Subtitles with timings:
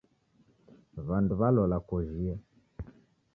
[1.07, 2.35] W'andu w'alola kojhia.